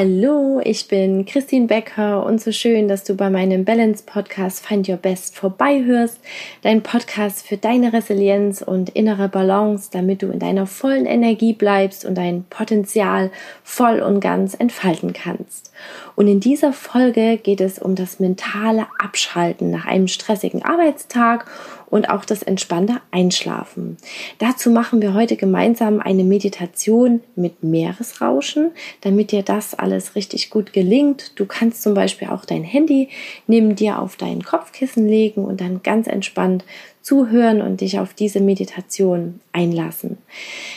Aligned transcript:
Hallo, 0.00 0.60
ich 0.62 0.86
bin 0.86 1.26
Christine 1.26 1.66
Becker 1.66 2.24
und 2.24 2.40
so 2.40 2.52
schön, 2.52 2.86
dass 2.86 3.02
du 3.02 3.16
bei 3.16 3.30
meinem 3.30 3.64
Balance 3.64 4.04
Podcast 4.06 4.64
Find 4.64 4.88
Your 4.88 4.96
Best 4.96 5.36
vorbeihörst. 5.36 6.20
Dein 6.62 6.84
Podcast 6.84 7.44
für 7.44 7.56
deine 7.56 7.92
Resilienz 7.92 8.62
und 8.62 8.90
innere 8.90 9.28
Balance, 9.28 9.88
damit 9.90 10.22
du 10.22 10.28
in 10.28 10.38
deiner 10.38 10.68
vollen 10.68 11.04
Energie 11.04 11.52
bleibst 11.52 12.04
und 12.04 12.14
dein 12.16 12.44
Potenzial 12.44 13.32
voll 13.64 13.98
und 13.98 14.20
ganz 14.20 14.54
entfalten 14.54 15.14
kannst. 15.14 15.72
Und 16.14 16.28
in 16.28 16.38
dieser 16.38 16.72
Folge 16.72 17.36
geht 17.36 17.60
es 17.60 17.80
um 17.80 17.96
das 17.96 18.20
mentale 18.20 18.86
Abschalten 19.00 19.72
nach 19.72 19.86
einem 19.86 20.06
stressigen 20.06 20.64
Arbeitstag 20.64 21.46
und 21.90 22.10
auch 22.10 22.24
das 22.24 22.42
entspannte 22.42 23.00
Einschlafen. 23.10 23.96
Dazu 24.38 24.70
machen 24.70 25.00
wir 25.00 25.14
heute 25.14 25.36
gemeinsam 25.36 26.00
eine 26.00 26.24
Meditation 26.24 27.20
mit 27.34 27.62
Meeresrauschen, 27.62 28.70
damit 29.00 29.32
dir 29.32 29.42
das 29.42 29.74
alles 29.74 30.14
richtig 30.14 30.50
gut 30.50 30.72
gelingt. 30.72 31.32
Du 31.38 31.46
kannst 31.46 31.82
zum 31.82 31.94
Beispiel 31.94 32.28
auch 32.28 32.44
dein 32.44 32.64
Handy 32.64 33.08
neben 33.46 33.74
dir 33.74 33.98
auf 34.00 34.16
dein 34.16 34.42
Kopfkissen 34.42 35.08
legen 35.08 35.44
und 35.44 35.60
dann 35.60 35.82
ganz 35.82 36.06
entspannt 36.06 36.64
zuhören 37.00 37.62
und 37.62 37.80
dich 37.80 37.98
auf 37.98 38.12
diese 38.12 38.40
Meditation 38.40 39.40
einlassen. 39.52 40.18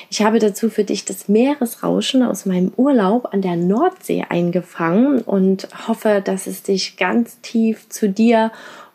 Ich 0.09 0.21
habe 0.21 0.39
dazu 0.39 0.69
für 0.69 0.85
dich 0.85 1.03
das 1.03 1.27
Meeresrauschen 1.27 2.23
aus 2.23 2.45
meinem 2.45 2.71
Urlaub 2.77 3.33
an 3.33 3.41
der 3.41 3.57
Nordsee 3.57 4.25
eingefangen 4.29 5.19
und 5.21 5.67
hoffe, 5.89 6.21
dass 6.23 6.47
es 6.47 6.63
dich 6.63 6.95
ganz 6.95 7.41
tief 7.41 7.89
zu 7.89 8.07
dir 8.07 8.51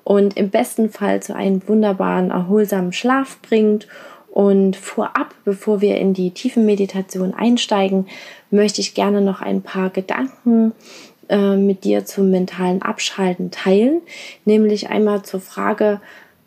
und 0.06 0.36
im 0.36 0.50
besten 0.50 0.88
Fall 0.88 1.20
zu 1.20 1.34
einem 1.34 1.66
wunderbaren, 1.66 2.30
erholsamen 2.30 2.92
Schlaf 2.92 3.38
bringt. 3.42 3.88
Und 4.30 4.76
vorab, 4.76 5.34
bevor 5.44 5.80
wir 5.80 5.96
in 5.96 6.14
die 6.14 6.30
tiefen 6.30 6.64
Meditation 6.64 7.34
einsteigen, 7.34 8.06
möchte 8.52 8.80
ich 8.80 8.94
gerne 8.94 9.20
noch 9.20 9.42
ein 9.42 9.62
paar 9.62 9.90
Gedanken 9.90 10.74
äh, 11.28 11.56
mit 11.56 11.82
dir 11.82 12.04
zum 12.04 12.30
mentalen 12.30 12.82
Abschalten 12.82 13.50
teilen. 13.50 14.00
Nämlich 14.44 14.90
einmal 14.90 15.22
zur 15.22 15.40
Frage, 15.40 16.00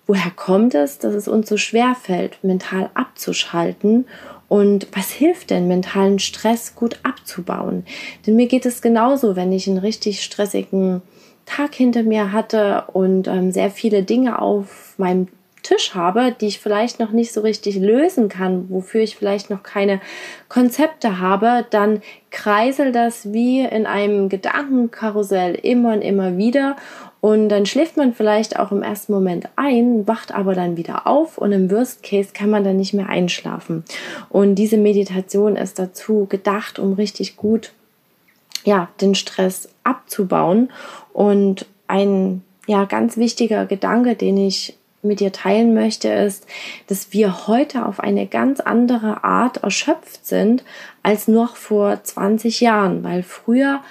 woher 0.07 0.31
kommt 0.31 0.73
es, 0.73 0.97
dass 0.99 1.13
es 1.13 1.27
uns 1.27 1.49
so 1.49 1.57
schwer 1.57 1.97
fällt, 2.01 2.41
mental 2.41 2.89
abzuschalten 2.93 4.05
und 4.47 4.87
was 4.93 5.11
hilft 5.11 5.49
denn, 5.49 5.67
mentalen 5.67 6.19
Stress 6.19 6.75
gut 6.75 7.01
abzubauen? 7.03 7.83
Denn 8.25 8.37
mir 8.37 8.47
geht 8.47 8.65
es 8.65 8.81
genauso, 8.81 9.35
wenn 9.35 9.51
ich 9.51 9.67
einen 9.67 9.79
richtig 9.79 10.23
stressigen 10.23 11.01
Tag 11.49 11.73
hinter 11.73 12.03
mir 12.03 12.31
hatte 12.31 12.85
und 12.93 13.27
ähm, 13.27 13.51
sehr 13.51 13.71
viele 13.71 14.03
Dinge 14.03 14.41
auf 14.41 14.93
meinem 14.97 15.27
Tisch 15.63 15.93
habe, 15.93 16.33
die 16.39 16.47
ich 16.47 16.59
vielleicht 16.59 16.99
noch 16.99 17.11
nicht 17.11 17.33
so 17.33 17.41
richtig 17.41 17.75
lösen 17.75 18.29
kann, 18.29 18.69
wofür 18.69 19.01
ich 19.01 19.17
vielleicht 19.17 19.49
noch 19.49 19.61
keine 19.61 19.99
Konzepte 20.47 21.19
habe, 21.19 21.65
dann 21.69 22.01
kreiselt 22.31 22.95
das 22.95 23.33
wie 23.33 23.61
in 23.61 23.85
einem 23.85 24.29
Gedankenkarussell 24.29 25.55
immer 25.55 25.93
und 25.93 26.01
immer 26.01 26.37
wieder 26.37 26.77
und 27.21 27.49
dann 27.49 27.65
schläft 27.65 27.97
man 27.97 28.13
vielleicht 28.13 28.57
auch 28.57 28.71
im 28.71 28.81
ersten 28.81 29.11
Moment 29.11 29.49
ein, 29.57 30.07
wacht 30.07 30.33
aber 30.33 30.55
dann 30.55 30.77
wieder 30.77 31.05
auf 31.05 31.37
und 31.37 31.51
im 31.51 31.69
Worst 31.69 32.03
Case 32.03 32.29
kann 32.33 32.49
man 32.49 32.63
dann 32.63 32.77
nicht 32.77 32.93
mehr 32.93 33.09
einschlafen. 33.09 33.83
Und 34.29 34.55
diese 34.55 34.77
Meditation 34.77 35.57
ist 35.57 35.79
dazu 35.79 36.27
gedacht, 36.29 36.79
um 36.79 36.93
richtig 36.93 37.35
gut 37.35 37.73
ja, 38.63 38.89
den 39.01 39.15
Stress 39.15 39.69
abzubauen. 39.83 40.71
Und 41.13 41.65
ein 41.87 42.43
ja, 42.67 42.85
ganz 42.85 43.17
wichtiger 43.17 43.65
Gedanke, 43.65 44.15
den 44.15 44.37
ich 44.37 44.75
mit 45.01 45.21
dir 45.21 45.31
teilen 45.31 45.73
möchte, 45.73 46.09
ist, 46.09 46.45
dass 46.87 47.13
wir 47.13 47.47
heute 47.47 47.85
auf 47.85 47.99
eine 47.99 48.27
ganz 48.27 48.59
andere 48.59 49.23
Art 49.23 49.57
erschöpft 49.63 50.25
sind 50.25 50.63
als 51.03 51.27
noch 51.27 51.55
vor 51.55 52.03
20 52.03 52.59
Jahren, 52.59 53.03
weil 53.03 53.23
früher 53.23 53.81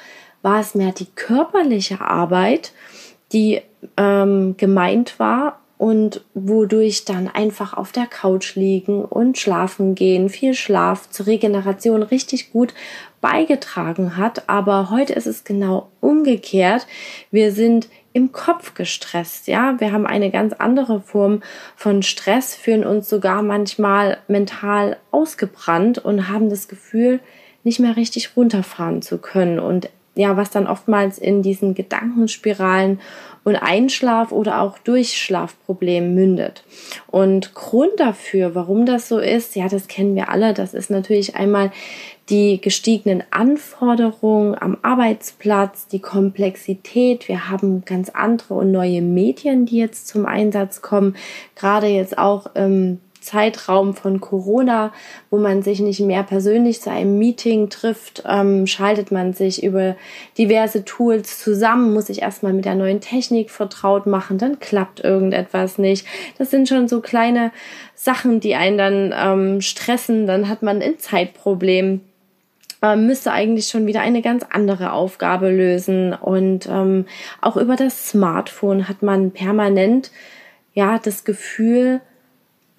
war 0.43 0.61
es 0.61 0.75
mehr 0.75 0.93
die 0.93 1.07
körperliche 1.07 2.01
Arbeit, 2.01 2.73
die 3.33 3.62
ähm, 3.97 4.57
gemeint 4.57 5.19
war 5.19 5.61
und 5.78 6.25
wodurch 6.34 7.05
dann 7.05 7.28
einfach 7.28 7.72
auf 7.72 7.93
der 7.93 8.06
Couch 8.06 8.56
liegen 8.56 9.05
und 9.05 9.39
schlafen 9.39 9.94
gehen, 9.94 10.28
viel 10.28 10.55
Schlaf 10.55 11.09
zur 11.09 11.28
Regeneration 11.28 12.03
richtig 12.03 12.53
gut 12.53 12.75
beigetragen 13.21 14.16
hat. 14.16 14.49
Aber 14.49 14.91
heute 14.91 15.12
ist 15.12 15.27
es 15.27 15.44
genau 15.44 15.89
umgekehrt. 16.00 16.87
Wir 17.31 17.53
sind 17.53 17.89
im 18.12 18.33
Kopf 18.33 18.75
gestresst, 18.75 19.47
ja. 19.47 19.77
Wir 19.78 19.93
haben 19.93 20.06
eine 20.06 20.33
ganz 20.33 20.53
andere 20.53 21.00
Form 21.00 21.43
von 21.77 22.03
Stress, 22.03 22.56
fühlen 22.56 22.84
uns 22.84 23.09
sogar 23.09 23.43
manchmal 23.43 24.19
mental 24.27 24.97
ausgebrannt 25.12 25.99
und 25.99 26.28
haben 26.28 26.50
das 26.50 26.66
Gefühl, 26.66 27.21
nicht 27.62 27.78
mehr 27.78 27.97
richtig 27.97 28.37
runterfahren 28.37 29.03
zu 29.03 29.19
können 29.19 29.60
und 29.60 29.91
ja, 30.19 30.37
was 30.37 30.50
dann 30.50 30.66
oftmals 30.66 31.19
in 31.19 31.43
diesen 31.43 31.75
Gedankenspiralen 31.75 32.99
und 33.44 33.56
Einschlaf- 33.56 34.32
oder 34.32 34.60
auch 34.60 34.78
Durchschlafproblemen 34.78 36.15
mündet. 36.15 36.65
Und 37.06 37.54
Grund 37.54 37.93
dafür, 37.99 38.54
warum 38.54 38.87
das 38.87 39.09
so 39.09 39.19
ist, 39.19 39.56
ja, 39.56 39.69
das 39.69 39.88
kennen 39.88 40.15
wir 40.15 40.28
alle. 40.28 40.54
Das 40.54 40.75
ist 40.75 40.91
natürlich 40.91 41.37
einmal 41.37 41.71
die 42.28 42.60
gestiegenen 42.60 43.25
Anforderungen 43.31 44.54
am 44.54 44.77
Arbeitsplatz, 44.82 45.87
die 45.87 46.00
Komplexität. 46.00 47.27
Wir 47.28 47.48
haben 47.48 47.84
ganz 47.84 48.10
andere 48.10 48.54
und 48.54 48.71
neue 48.71 49.00
Medien, 49.00 49.65
die 49.65 49.78
jetzt 49.78 50.09
zum 50.09 50.27
Einsatz 50.27 50.82
kommen. 50.82 51.16
Gerade 51.54 51.87
jetzt 51.87 52.19
auch 52.19 52.54
im 52.54 53.00
Zeitraum 53.28 53.94
von 53.94 54.21
Corona, 54.21 54.93
wo 55.31 55.37
man 55.39 55.62
sich 55.62 55.81
nicht 55.81 56.00
mehr 56.00 56.22
persönlich 56.22 56.81
zu 56.81 56.91
einem 56.91 57.19
Meeting 57.19 57.69
trifft, 57.69 58.25
ähm, 58.27 58.66
schaltet 58.66 59.12
man 59.12 59.34
sich 59.34 59.62
über 59.62 59.97
diverse 60.39 60.84
Tools 60.84 61.39
zusammen, 61.39 61.93
muss 61.93 62.06
sich 62.06 62.22
erstmal 62.22 62.55
mit 62.55 62.65
der 62.65 62.75
neuen 62.75 63.00
Technik 63.00 63.50
vertraut 63.50 64.06
machen, 64.06 64.39
dann 64.39 64.59
klappt 64.61 65.00
irgendetwas 65.00 65.77
nicht. 65.77 66.06
Das 66.39 66.50
sind 66.50 66.69
schon 66.69 66.89
so 66.89 67.00
kleine 67.00 67.53
Sachen, 67.94 68.41
die 68.41 68.55
einen 68.55 68.78
dann 68.78 69.15
ähm, 69.15 69.60
stressen, 69.60 70.27
dann 70.27 70.49
hat 70.49 70.62
man 70.62 70.81
ein 70.81 70.99
Zeitproblem 70.99 72.00
ähm, 72.81 73.06
müsste 73.06 73.33
eigentlich 73.33 73.66
schon 73.66 73.87
wieder 73.87 74.00
eine 74.00 74.22
ganz 74.22 74.45
andere 74.49 74.93
Aufgabe 74.93 75.50
lösen. 75.50 76.15
Und 76.15 76.69
ähm, 76.69 77.06
auch 77.41 77.56
über 77.56 77.77
das 77.77 78.09
Smartphone 78.09 78.89
hat 78.89 79.03
man 79.03 79.33
permanent 79.33 80.12
ja 80.75 81.00
das 81.03 81.25
Gefühl, 81.25 82.00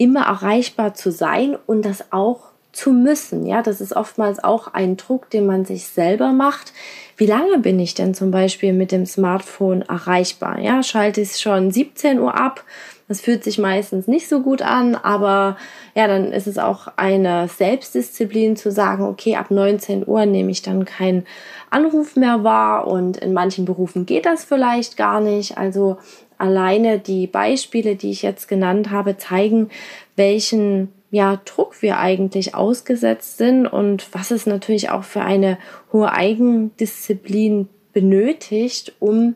immer 0.00 0.22
erreichbar 0.22 0.94
zu 0.94 1.12
sein 1.12 1.58
und 1.66 1.84
das 1.84 2.10
auch 2.10 2.50
zu 2.72 2.92
müssen. 2.92 3.44
Ja, 3.44 3.60
das 3.62 3.82
ist 3.82 3.94
oftmals 3.94 4.42
auch 4.42 4.68
ein 4.72 4.96
Druck, 4.96 5.28
den 5.28 5.44
man 5.44 5.66
sich 5.66 5.88
selber 5.88 6.32
macht. 6.32 6.72
Wie 7.18 7.26
lange 7.26 7.58
bin 7.58 7.78
ich 7.78 7.94
denn 7.94 8.14
zum 8.14 8.30
Beispiel 8.30 8.72
mit 8.72 8.92
dem 8.92 9.04
Smartphone 9.04 9.82
erreichbar? 9.82 10.58
Ja, 10.58 10.82
schalte 10.82 11.20
ich 11.20 11.32
es 11.32 11.40
schon 11.40 11.70
17 11.70 12.18
Uhr 12.18 12.34
ab. 12.34 12.64
Das 13.08 13.20
fühlt 13.20 13.44
sich 13.44 13.58
meistens 13.58 14.06
nicht 14.06 14.28
so 14.28 14.40
gut 14.40 14.62
an, 14.62 14.94
aber 14.94 15.58
ja, 15.96 16.06
dann 16.06 16.32
ist 16.32 16.46
es 16.46 16.58
auch 16.58 16.86
eine 16.96 17.48
Selbstdisziplin 17.48 18.56
zu 18.56 18.70
sagen, 18.70 19.02
okay, 19.02 19.36
ab 19.36 19.50
19 19.50 20.06
Uhr 20.06 20.24
nehme 20.24 20.50
ich 20.52 20.62
dann 20.62 20.84
keinen 20.84 21.26
Anruf 21.68 22.16
mehr 22.16 22.44
wahr 22.44 22.86
und 22.86 23.16
in 23.16 23.32
manchen 23.32 23.64
Berufen 23.66 24.06
geht 24.06 24.26
das 24.26 24.44
vielleicht 24.44 24.96
gar 24.96 25.20
nicht. 25.20 25.58
Also 25.58 25.98
alleine 26.40 26.98
die 26.98 27.26
Beispiele, 27.26 27.96
die 27.96 28.10
ich 28.10 28.22
jetzt 28.22 28.48
genannt 28.48 28.90
habe, 28.90 29.16
zeigen, 29.16 29.70
welchen 30.16 30.88
ja, 31.10 31.40
Druck 31.44 31.82
wir 31.82 31.98
eigentlich 31.98 32.54
ausgesetzt 32.54 33.38
sind 33.38 33.66
und 33.66 34.06
was 34.12 34.30
es 34.30 34.46
natürlich 34.46 34.90
auch 34.90 35.04
für 35.04 35.22
eine 35.22 35.58
hohe 35.92 36.12
Eigendisziplin 36.12 37.68
benötigt, 37.92 38.92
um 39.00 39.34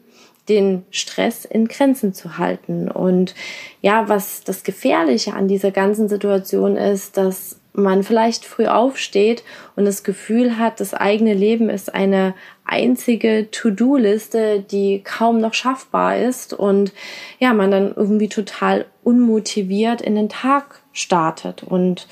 den 0.49 0.85
Stress 0.91 1.45
in 1.45 1.69
Grenzen 1.69 2.13
zu 2.13 2.39
halten. 2.39 2.89
Und 2.91 3.35
ja, 3.81 4.09
was 4.09 4.45
das 4.45 4.63
Gefährliche 4.63 5.35
an 5.35 5.49
dieser 5.49 5.71
ganzen 5.71 6.09
Situation 6.09 6.77
ist, 6.77 7.17
dass 7.17 7.59
man 7.75 8.05
vielleicht 8.05 8.45
früh 8.45 8.67
aufsteht 8.67 9.43
und 9.75 9.85
das 9.85 10.05
Gefühl 10.05 10.59
hat, 10.59 10.79
das 10.79 10.95
eigene 10.95 11.35
Leben 11.35 11.69
ist 11.69 11.93
eine 11.93 12.35
einzige 12.65 13.51
To-Do-Liste, 13.51 14.61
die 14.61 15.03
kaum 15.03 15.41
noch 15.41 15.55
schaffbar 15.55 16.17
ist 16.17 16.55
und 16.55 16.93
ja, 17.41 17.53
man 17.53 17.73
dann 17.73 17.93
irgendwie 17.95 18.29
total 18.29 18.87
unmotiviert 19.03 20.01
in 20.01 20.15
den 20.15 20.29
Tag 20.29 20.81
startet. 20.93 21.65
Und 21.65 22.07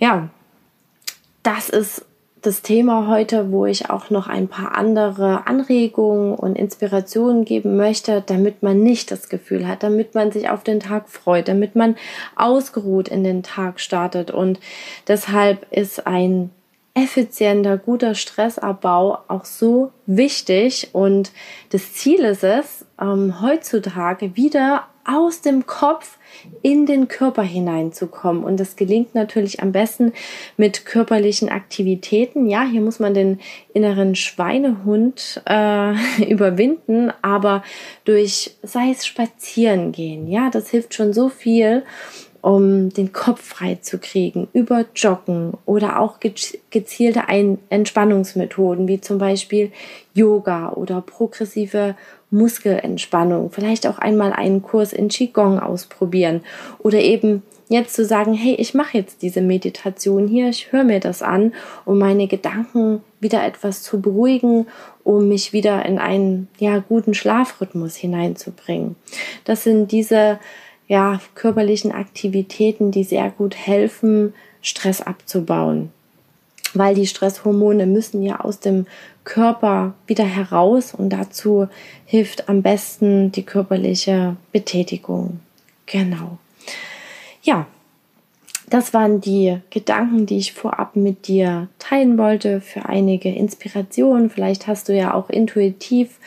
ja, 0.00 0.28
das 1.44 1.70
ist 1.70 2.04
das 2.42 2.62
Thema 2.62 3.08
heute, 3.08 3.50
wo 3.50 3.66
ich 3.66 3.90
auch 3.90 4.10
noch 4.10 4.28
ein 4.28 4.48
paar 4.48 4.76
andere 4.76 5.46
Anregungen 5.46 6.34
und 6.34 6.56
Inspirationen 6.56 7.44
geben 7.44 7.76
möchte, 7.76 8.22
damit 8.24 8.62
man 8.62 8.82
nicht 8.82 9.10
das 9.10 9.28
Gefühl 9.28 9.66
hat, 9.66 9.82
damit 9.82 10.14
man 10.14 10.30
sich 10.30 10.48
auf 10.48 10.62
den 10.62 10.80
Tag 10.80 11.08
freut, 11.08 11.48
damit 11.48 11.74
man 11.74 11.96
ausgeruht 12.36 13.08
in 13.08 13.24
den 13.24 13.42
Tag 13.42 13.80
startet. 13.80 14.30
Und 14.30 14.60
deshalb 15.08 15.66
ist 15.72 16.06
ein 16.06 16.50
effizienter, 16.94 17.78
guter 17.78 18.14
Stressabbau 18.14 19.18
auch 19.28 19.44
so 19.44 19.92
wichtig. 20.06 20.90
Und 20.92 21.32
das 21.70 21.92
Ziel 21.94 22.20
ist 22.20 22.44
es, 22.44 22.84
ähm, 23.00 23.40
heutzutage 23.40 24.36
wieder 24.36 24.84
aus 25.08 25.40
dem 25.40 25.66
Kopf 25.66 26.18
in 26.62 26.86
den 26.86 27.08
Körper 27.08 27.42
hineinzukommen. 27.42 28.44
Und 28.44 28.60
das 28.60 28.76
gelingt 28.76 29.14
natürlich 29.14 29.60
am 29.62 29.72
besten 29.72 30.12
mit 30.56 30.84
körperlichen 30.84 31.48
Aktivitäten. 31.48 32.48
Ja, 32.48 32.64
hier 32.64 32.80
muss 32.80 33.00
man 33.00 33.14
den 33.14 33.40
inneren 33.72 34.14
Schweinehund 34.14 35.42
äh, 35.46 35.94
überwinden, 36.28 37.12
aber 37.22 37.62
durch, 38.04 38.56
sei 38.62 38.90
es 38.90 39.06
spazieren 39.06 39.92
gehen, 39.92 40.28
ja, 40.28 40.50
das 40.50 40.68
hilft 40.70 40.94
schon 40.94 41.12
so 41.12 41.28
viel 41.28 41.84
um 42.40 42.90
den 42.90 43.12
Kopf 43.12 43.42
frei 43.42 43.78
zu 43.80 43.98
kriegen, 43.98 44.48
über 44.52 44.84
Joggen 44.94 45.54
oder 45.66 45.98
auch 45.98 46.20
gezielte 46.70 47.28
Ein 47.28 47.58
Entspannungsmethoden 47.68 48.86
wie 48.86 49.00
zum 49.00 49.18
Beispiel 49.18 49.72
Yoga 50.14 50.70
oder 50.70 51.00
progressive 51.00 51.96
Muskelentspannung. 52.30 53.50
Vielleicht 53.50 53.86
auch 53.86 53.98
einmal 53.98 54.32
einen 54.32 54.62
Kurs 54.62 54.92
in 54.92 55.08
Qigong 55.08 55.58
ausprobieren 55.58 56.42
oder 56.78 56.98
eben 57.00 57.42
jetzt 57.68 57.94
zu 57.94 58.04
sagen, 58.04 58.34
hey, 58.34 58.54
ich 58.54 58.74
mache 58.74 58.98
jetzt 58.98 59.22
diese 59.22 59.40
Meditation 59.40 60.26
hier, 60.26 60.48
ich 60.48 60.72
höre 60.72 60.84
mir 60.84 61.00
das 61.00 61.22
an, 61.22 61.52
um 61.84 61.98
meine 61.98 62.26
Gedanken 62.26 63.02
wieder 63.20 63.44
etwas 63.44 63.82
zu 63.82 64.00
beruhigen, 64.00 64.66
um 65.04 65.28
mich 65.28 65.52
wieder 65.52 65.84
in 65.84 65.98
einen 65.98 66.48
ja 66.58 66.78
guten 66.78 67.14
Schlafrhythmus 67.14 67.96
hineinzubringen. 67.96 68.96
Das 69.44 69.64
sind 69.64 69.92
diese 69.92 70.38
ja, 70.86 71.20
körperlichen 71.34 71.92
Aktivitäten, 71.92 72.90
die 72.90 73.04
sehr 73.04 73.30
gut 73.30 73.54
helfen, 73.54 74.32
Stress 74.62 75.02
abzubauen. 75.02 75.92
Weil 76.74 76.94
die 76.94 77.06
Stresshormone 77.06 77.86
müssen 77.86 78.22
ja 78.22 78.40
aus 78.40 78.60
dem 78.60 78.86
Körper 79.24 79.94
wieder 80.06 80.24
heraus 80.24 80.94
und 80.94 81.10
dazu 81.10 81.68
hilft 82.04 82.48
am 82.48 82.62
besten 82.62 83.32
die 83.32 83.44
körperliche 83.44 84.36
Betätigung. 84.52 85.40
Genau. 85.86 86.38
Ja, 87.42 87.66
das 88.70 88.92
waren 88.92 89.20
die 89.20 89.58
Gedanken, 89.70 90.26
die 90.26 90.38
ich 90.38 90.52
vorab 90.52 90.94
mit 90.94 91.26
dir 91.26 91.68
teilen 91.78 92.18
wollte 92.18 92.60
für 92.60 92.86
einige 92.86 93.30
Inspirationen. 93.30 94.28
Vielleicht 94.28 94.66
hast 94.66 94.88
du 94.88 94.94
ja 94.94 95.14
auch 95.14 95.30
intuitiv 95.30 96.18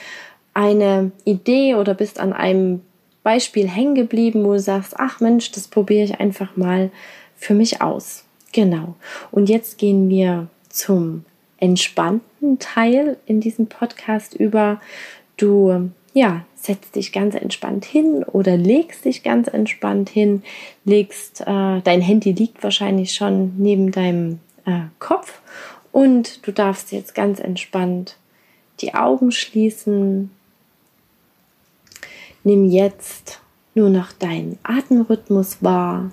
eine 0.54 1.12
Idee 1.24 1.76
oder 1.76 1.94
bist 1.94 2.20
an 2.20 2.34
einem 2.34 2.82
Beispiel 3.24 3.68
hängen 3.68 3.96
geblieben, 3.96 4.44
wo 4.44 4.54
du 4.54 4.60
sagst, 4.60 4.96
ach 4.98 5.20
Mensch, 5.20 5.52
das 5.52 5.68
probiere 5.68 6.04
ich 6.04 6.20
einfach 6.20 6.58
mal 6.58 6.90
für 7.36 7.54
mich 7.54 7.82
aus. 7.82 8.26
Genau. 8.51 8.95
Und 9.31 9.50
jetzt 9.50 9.77
gehen 9.77 10.09
wir 10.09 10.48
zum 10.69 11.25
entspannten 11.57 12.59
Teil 12.59 13.18
in 13.25 13.39
diesem 13.39 13.68
Podcast 13.68 14.33
über. 14.33 14.81
Du, 15.38 15.89
ja, 16.13 16.45
setzt 16.56 16.95
dich 16.95 17.12
ganz 17.12 17.36
entspannt 17.36 17.86
hin 17.86 18.24
oder 18.24 18.57
legst 18.57 19.06
dich 19.06 19.24
ganz 19.24 19.48
entspannt 19.48 20.09
hin, 20.09 20.44
legst, 20.86 21.42
äh, 21.42 21.81
dein 21.81 22.01
Handy 22.01 22.31
liegt 22.33 22.62
wahrscheinlich 22.63 23.13
schon 23.13 23.53
neben 23.57 23.92
deinem 23.92 24.39
äh, 24.65 24.81
Kopf 25.00 25.42
und 25.92 26.45
du 26.45 26.51
darfst 26.51 26.92
jetzt 26.92 27.15
ganz 27.15 27.39
entspannt 27.39 28.18
die 28.81 28.94
Augen 28.94 29.31
schließen, 29.31 30.31
Nimm 32.44 32.65
jetzt 32.65 33.39
nur 33.75 33.89
noch 33.89 34.12
deinen 34.13 34.57
Atemrhythmus 34.63 35.62
wahr. 35.62 36.12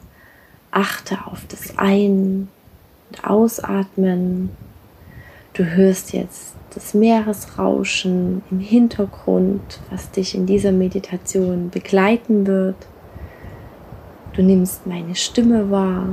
Achte 0.79 1.19
auf 1.27 1.45
das 1.49 1.77
Ein- 1.77 2.47
und 3.11 3.25
Ausatmen. 3.29 4.51
Du 5.55 5.65
hörst 5.65 6.13
jetzt 6.13 6.55
das 6.73 6.95
Meeresrauschen 6.95 8.43
im 8.49 8.61
Hintergrund, 8.61 9.81
was 9.91 10.13
dich 10.13 10.37
in 10.37 10.47
dieser 10.47 10.71
Meditation 10.71 11.71
begleiten 11.71 12.47
wird. 12.47 12.77
Du 14.35 14.43
nimmst 14.43 14.87
meine 14.87 15.17
Stimme 15.17 15.69
wahr, 15.69 16.11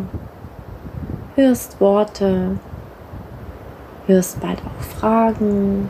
hörst 1.36 1.80
Worte, 1.80 2.58
hörst 4.08 4.42
bald 4.42 4.58
auch 4.66 4.84
Fragen, 4.84 5.90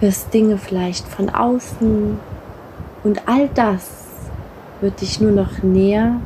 hörst 0.00 0.34
Dinge 0.34 0.58
vielleicht 0.58 1.08
von 1.08 1.30
außen 1.30 2.18
und 3.04 3.26
all 3.26 3.48
das 3.54 3.88
wird 4.82 5.00
dich 5.00 5.18
nur 5.18 5.32
noch 5.32 5.62
näher 5.62 6.20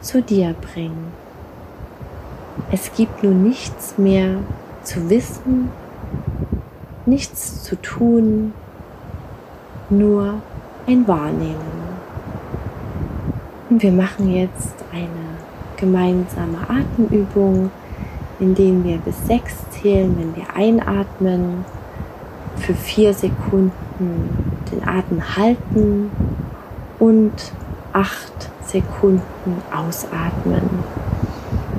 zu 0.00 0.22
dir 0.22 0.54
bringen. 0.60 1.12
Es 2.70 2.92
gibt 2.94 3.22
nun 3.22 3.42
nichts 3.42 3.98
mehr 3.98 4.36
zu 4.82 5.08
wissen, 5.10 5.70
nichts 7.06 7.62
zu 7.62 7.76
tun, 7.76 8.52
nur 9.90 10.34
ein 10.86 11.06
Wahrnehmen. 11.06 11.78
Und 13.70 13.82
wir 13.82 13.92
machen 13.92 14.34
jetzt 14.34 14.74
eine 14.92 15.38
gemeinsame 15.76 16.58
Atemübung, 16.68 17.70
indem 18.40 18.84
wir 18.84 18.98
bis 18.98 19.26
sechs 19.26 19.54
zählen, 19.70 20.14
wenn 20.18 20.36
wir 20.36 20.54
einatmen, 20.54 21.64
für 22.56 22.74
vier 22.74 23.14
Sekunden 23.14 23.72
den 24.72 24.86
Atem 24.86 25.36
halten 25.36 26.10
und 26.98 27.32
acht 27.92 28.50
Sekunden 28.64 29.62
ausatmen. 29.74 30.68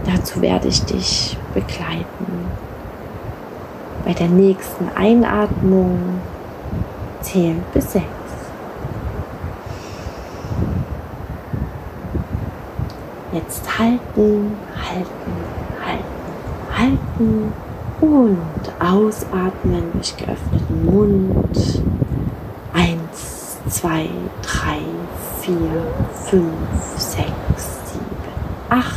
Dazu 0.05 0.41
werde 0.41 0.67
ich 0.67 0.83
dich 0.85 1.37
begleiten. 1.53 2.47
Bei 4.05 4.13
der 4.13 4.27
nächsten 4.27 4.89
Einatmung 4.95 5.99
zähl 7.21 7.55
bis 7.73 7.91
sechs. 7.91 8.05
Jetzt 13.31 13.77
halten, 13.77 14.57
halten, 14.75 15.33
halten, 15.85 16.73
halten 16.75 17.53
und 18.01 18.73
ausatmen 18.83 19.91
durch 19.93 20.17
geöffneten 20.17 20.85
Mund 20.85 21.83
zwei, 23.69 24.09
drei, 24.09 24.09
vier, 25.49 25.83
fünf, 26.13 26.97
sechs, 26.97 27.79
sieben, 27.85 28.33
acht. 28.69 28.93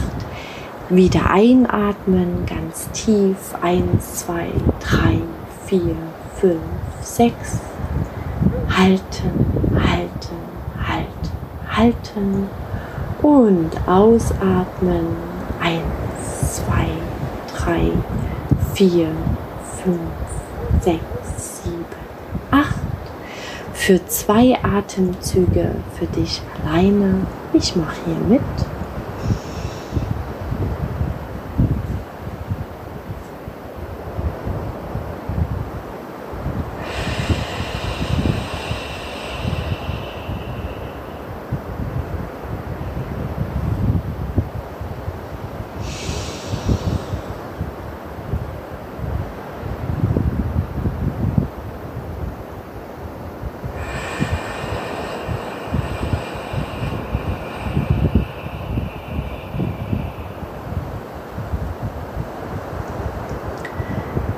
Wieder 0.90 1.31
einatmen, 1.31 2.44
ganz 2.46 2.90
tief. 2.93 3.54
Eins, 3.62 4.16
zwei, 4.16 4.49
drei, 4.78 5.20
vier, 5.64 5.96
fünf, 6.37 6.60
sechs. 7.00 7.60
Halten, 8.69 9.32
halten, 9.75 10.37
halten, 10.87 11.31
halten. 11.70 12.49
Und 13.22 13.70
ausatmen. 13.87 15.06
Eins, 15.59 16.56
zwei, 16.56 16.88
drei, 17.56 17.92
vier, 18.75 19.09
fünf, 19.82 20.82
sechs, 20.82 21.62
sieben, 21.64 21.82
für 23.83 24.07
zwei 24.07 24.57
Atemzüge 24.62 25.75
für 25.99 26.07
dich 26.07 26.41
alleine. 26.65 27.27
Ich 27.53 27.75
mache 27.75 27.97
hier 28.07 28.29
mit. 28.29 28.41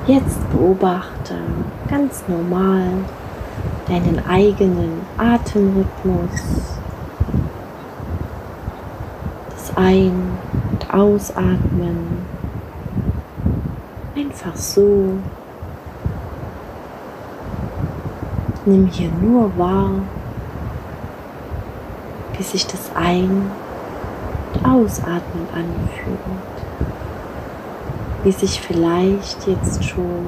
Jetzt 0.07 0.37
beobachte 0.65 1.35
ganz 1.87 2.23
normal 2.27 2.87
deinen 3.87 4.19
eigenen 4.27 5.01
Atemrhythmus, 5.15 6.79
das 9.51 9.77
Ein- 9.77 10.31
und 10.71 10.93
Ausatmen, 10.93 12.25
einfach 14.15 14.55
so. 14.55 15.11
Nimm 18.65 18.87
hier 18.87 19.11
nur 19.21 19.55
wahr, 19.59 19.91
wie 22.35 22.43
sich 22.43 22.65
das 22.65 22.89
Ein- 22.95 23.51
und 24.53 24.65
Ausatmen 24.67 25.47
anfühlt 25.53 26.54
wie 28.25 28.31
sich 28.33 28.59
vielleicht 28.59 29.47
jetzt 29.47 29.85
schon 29.85 30.25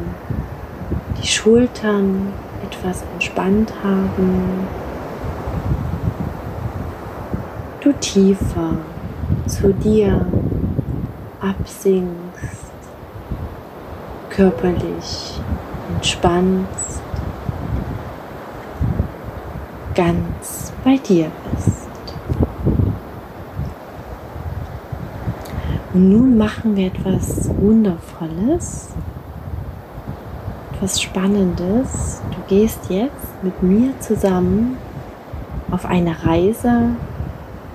die 1.22 1.28
Schultern 1.28 2.32
etwas 2.64 3.04
entspannt 3.14 3.74
haben. 3.84 4.68
du 7.88 7.94
tiefer 8.02 8.76
zu 9.46 9.74
dir 9.74 10.26
absinkst, 11.40 12.74
körperlich 14.30 15.40
entspannst, 15.96 17.02
ganz 19.96 20.74
bei 20.84 20.98
dir 20.98 21.32
bist. 21.44 21.47
Und 25.98 26.12
nun 26.12 26.38
machen 26.38 26.76
wir 26.76 26.86
etwas 26.86 27.50
Wundervolles, 27.60 28.90
etwas 30.72 31.02
Spannendes. 31.02 32.22
Du 32.30 32.56
gehst 32.56 32.92
jetzt 32.92 33.42
mit 33.42 33.64
mir 33.64 34.00
zusammen 34.00 34.78
auf 35.72 35.88
eine 35.88 36.24
Reise 36.24 36.90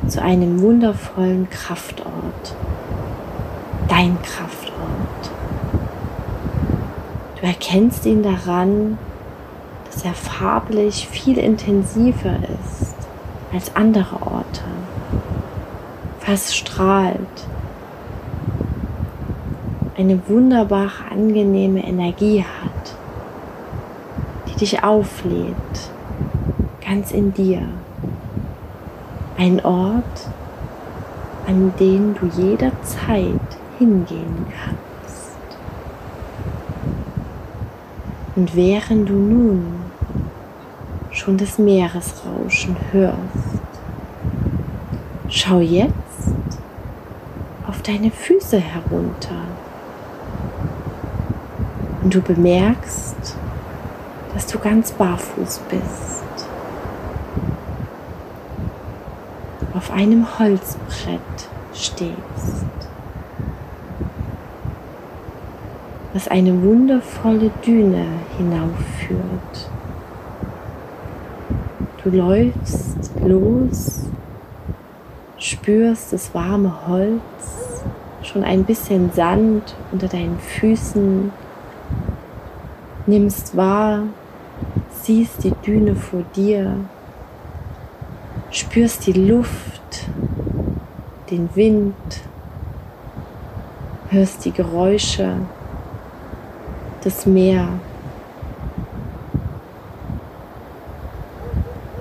zu 0.07 0.23
einem 0.23 0.61
wundervollen 0.61 1.51
Kraftort. 1.51 2.55
Dein 3.89 4.17
Kraftort. 4.23 5.33
Du 7.41 7.47
erkennst 7.49 8.07
ihn 8.07 8.23
daran, 8.23 8.99
dass 9.91 10.05
er 10.05 10.15
farblich 10.15 11.09
viel 11.09 11.39
intensiver 11.39 12.37
ist 12.37 12.95
als 13.53 13.75
andere 13.75 14.23
Orte. 14.23 14.63
Fast 16.21 16.55
strahlt. 16.55 17.49
Eine 20.03 20.21
wunderbare, 20.27 21.13
angenehme 21.13 21.87
Energie 21.87 22.43
hat, 22.43 22.97
die 24.49 24.57
dich 24.57 24.83
auflädt, 24.83 25.55
ganz 26.85 27.13
in 27.13 27.33
dir. 27.33 27.63
Ein 29.39 29.65
Ort, 29.65 30.29
an 31.47 31.73
den 31.79 32.17
du 32.17 32.27
jederzeit 32.37 33.39
hingehen 33.79 34.47
kannst. 34.49 35.39
Und 38.35 38.57
während 38.57 39.09
du 39.09 39.15
nun 39.15 39.67
schon 41.13 41.37
das 41.37 41.59
Meeresrauschen 41.59 42.75
hörst, 42.91 43.21
schau 45.29 45.61
jetzt 45.61 45.93
auf 47.69 47.81
deine 47.83 48.11
Füße 48.11 48.59
herunter 48.59 49.37
und 52.03 52.15
du 52.15 52.21
bemerkst, 52.21 53.37
dass 54.35 54.47
du 54.47 54.59
ganz 54.59 54.93
barfuß 54.93 55.61
bist. 55.71 56.23
auf 59.75 59.91
einem 59.91 60.39
Holzbrett 60.39 61.21
stehst, 61.75 62.67
was 66.13 66.29
eine 66.29 66.63
wundervolle 66.63 67.51
Düne 67.67 68.07
hinaufführt. 68.37 69.71
Du 72.05 72.11
läufst 72.11 73.11
los, 73.25 74.05
spürst 75.39 76.13
das 76.13 76.35
warme 76.35 76.87
Holz, 76.87 77.21
schon 78.23 78.45
ein 78.45 78.65
bisschen 78.65 79.11
Sand 79.13 79.75
unter 79.91 80.09
deinen 80.09 80.39
Füßen, 80.39 81.33
nimmst 83.07 83.57
wahr, 83.57 84.05
siehst 84.91 85.45
die 85.45 85.53
Düne 85.65 85.95
vor 85.95 86.23
dir 86.37 86.77
spürst 88.53 89.07
die 89.07 89.13
Luft, 89.13 90.07
den 91.31 91.49
Wind, 91.57 91.95
hörst 94.11 94.45
die 94.45 94.53
Geräusche, 94.53 95.37
das 97.03 97.25
Meer. 97.25 97.67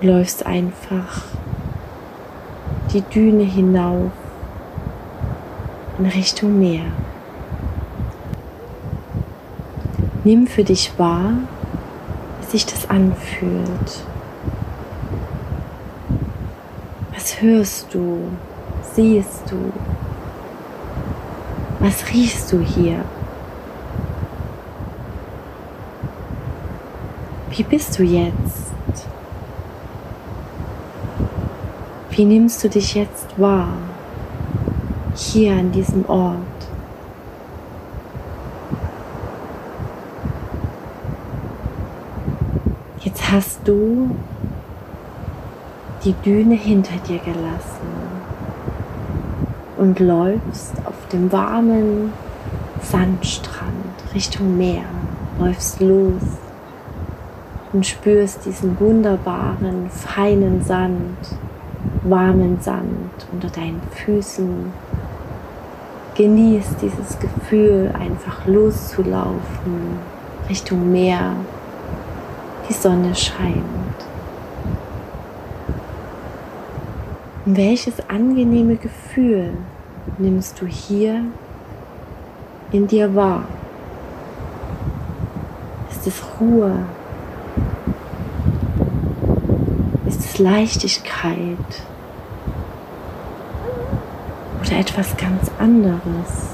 Läufst 0.02 0.46
einfach 0.46 1.24
die 2.92 3.02
Düne 3.02 3.44
hinauf 3.44 4.12
in 6.00 6.06
Richtung 6.08 6.60
Meer. 6.60 6.92
Nimm 10.24 10.46
für 10.46 10.64
dich 10.64 10.94
wahr, 11.00 11.34
wie 12.40 12.46
sich 12.46 12.66
das 12.68 12.88
anfühlt. 12.88 14.06
Was 17.12 17.42
hörst 17.42 17.92
du? 17.94 18.20
Siehst 18.94 19.50
du? 19.50 19.74
Was 21.80 22.08
riechst 22.14 22.52
du 22.52 22.60
hier? 22.60 23.04
Wie 27.50 27.64
bist 27.64 27.98
du 27.98 28.04
jetzt? 28.04 28.72
Wie 32.12 32.26
nimmst 32.26 32.64
du 32.64 32.70
dich 32.70 32.94
jetzt 32.94 33.40
wahr? 33.40 33.74
Hier 35.16 35.54
an 35.54 35.72
diesem 35.72 36.08
Ort. 36.08 36.38
Jetzt 43.04 43.21
hast 43.32 43.62
du 43.64 44.14
die 46.04 46.14
Düne 46.26 46.56
hinter 46.56 46.98
dir 47.08 47.20
gelassen 47.20 47.88
und 49.78 50.00
läufst 50.00 50.74
auf 50.86 51.08
dem 51.14 51.32
warmen 51.32 52.12
Sandstrand 52.82 53.72
Richtung 54.14 54.58
Meer, 54.58 54.84
läufst 55.40 55.80
los 55.80 56.22
und 57.72 57.86
spürst 57.86 58.46
diesen 58.46 58.78
wunderbaren, 58.82 59.90
feinen 59.90 60.62
Sand, 60.62 61.18
warmen 62.04 62.60
Sand 62.60 63.28
unter 63.32 63.48
deinen 63.48 63.82
Füßen. 63.92 64.74
Genießt 66.16 66.82
dieses 66.82 67.18
Gefühl, 67.18 67.94
einfach 67.98 68.46
loszulaufen 68.46 70.00
Richtung 70.50 70.92
Meer. 70.92 71.34
Die 72.72 72.78
Sonne 72.78 73.14
scheint. 73.14 73.66
welches 77.46 77.96
angenehme 78.10 78.78
Gefühl 78.78 79.52
nimmst 80.18 80.62
du 80.62 80.66
hier 80.66 81.26
in 82.72 82.88
dir 82.88 83.14
wahr? 83.14 83.44
Ist 85.90 86.08
es 86.08 86.24
Ruhe? 86.40 86.86
Ist 90.06 90.22
es 90.22 90.40
Leichtigkeit? 90.40 91.58
Oder 94.62 94.80
etwas 94.80 95.18
ganz 95.18 95.52
anderes? 95.60 96.48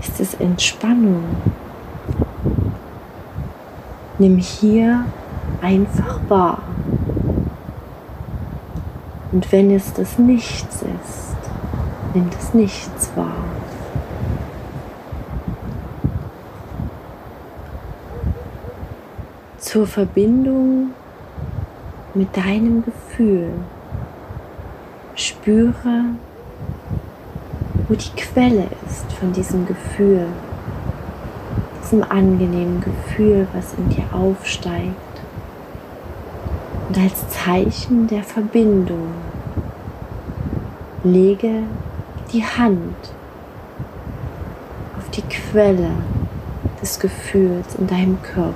Ist 0.00 0.20
es 0.20 0.34
Entspannung? 0.34 1.24
Nimm 4.18 4.38
hier 4.38 5.04
einfach 5.60 6.20
wahr. 6.28 6.58
Und 9.32 9.50
wenn 9.50 9.72
es 9.74 9.92
das 9.92 10.18
Nichts 10.18 10.82
ist, 10.82 11.36
nimm 12.14 12.30
das 12.30 12.54
Nichts 12.54 13.10
wahr. 13.16 13.44
Zur 19.58 19.88
Verbindung 19.88 20.90
mit 22.14 22.36
deinem 22.36 22.84
Gefühl 22.84 23.50
spüre, 25.16 26.04
wo 27.88 27.94
die 27.94 28.10
Quelle 28.16 28.68
ist 28.88 29.12
von 29.14 29.32
diesem 29.32 29.66
Gefühl, 29.66 30.26
diesem 31.84 32.02
angenehmen 32.02 32.80
Gefühl, 32.80 33.46
was 33.52 33.74
in 33.74 33.88
dir 33.90 34.04
aufsteigt 34.12 34.94
und 36.88 36.98
als 36.98 37.28
Zeichen 37.28 38.06
der 38.06 38.22
Verbindung 38.22 39.08
lege 41.02 41.62
die 42.32 42.44
Hand 42.44 42.96
auf 44.98 45.08
die 45.10 45.22
Quelle 45.22 45.90
des 46.80 46.98
Gefühls 46.98 47.74
in 47.76 47.86
deinem 47.86 48.22
Körper. 48.22 48.54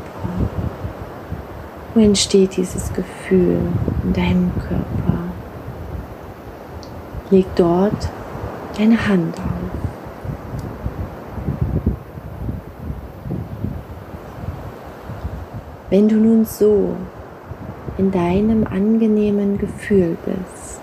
Wo 1.94 2.00
entsteht 2.00 2.56
dieses 2.56 2.92
Gefühl 2.92 3.60
in 4.04 4.12
deinem 4.12 4.52
Körper? 4.54 5.18
Leg 7.30 7.46
dort 7.56 8.08
deine 8.76 9.08
Hand 9.08 9.36
auf. 9.38 9.57
Wenn 15.90 16.08
du 16.08 16.16
nun 16.16 16.44
so 16.44 16.94
in 17.98 18.12
deinem 18.12 18.66
angenehmen 18.66 19.58
Gefühl 19.58 20.16
bist. 20.24 20.80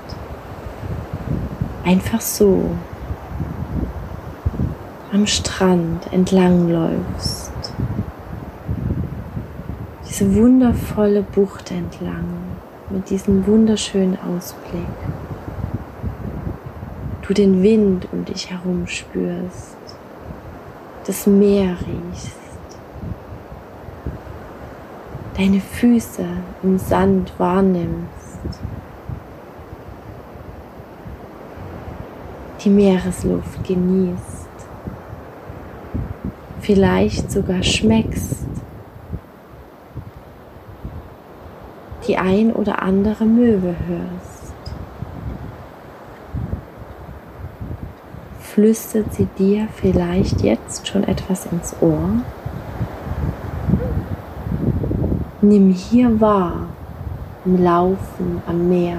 Einfach 1.84 2.22
so 2.22 2.72
am 5.14 5.26
Strand 5.26 6.12
entlang 6.12 6.70
läufst, 6.70 7.54
diese 10.08 10.36
wundervolle 10.36 11.22
Bucht 11.22 11.72
entlang 11.72 12.26
mit 12.90 13.10
diesem 13.10 13.48
wunderschönen 13.48 14.18
Ausblick. 14.20 14.82
Du 17.22 17.34
den 17.34 17.64
Wind 17.64 18.08
um 18.12 18.26
dich 18.26 18.52
herum 18.52 18.88
spürst, 18.88 19.78
das 21.08 21.28
Meer 21.28 21.78
riechst, 21.80 22.45
deine 25.38 25.60
Füße 25.60 26.26
im 26.64 26.78
Sand 26.78 27.34
wahrnimmst, 27.38 28.60
die 32.64 32.70
Meeresluft 32.70 33.64
genießt 33.64 34.46
vielleicht 36.66 37.32
sogar 37.32 37.62
schmeckst. 37.62 38.48
Die 42.08 42.18
ein 42.18 42.52
oder 42.52 42.82
andere 42.82 43.26
Möwe 43.26 43.76
hörst. 43.88 44.54
Flüstert 48.40 49.14
sie 49.14 49.28
dir 49.38 49.68
vielleicht 49.76 50.42
jetzt 50.42 50.88
schon 50.88 51.04
etwas 51.04 51.46
ins 51.48 51.76
Ohr? 51.82 52.10
Nimm 55.48 55.70
hier 55.70 56.20
wahr, 56.20 56.70
im 57.46 57.64
Laufen 57.64 58.42
am 58.48 58.68
Meer, 58.68 58.98